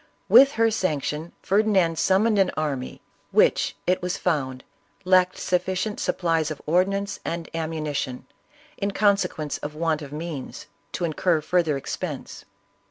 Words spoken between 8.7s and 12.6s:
in consequence of want of means, to incur further expense.